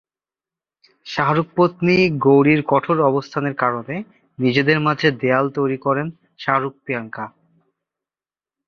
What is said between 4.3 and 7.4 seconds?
নিজেদের মাঝে দেয়াল তৈরি করেন শাহরুখ-প্রিয়াঙ্কা।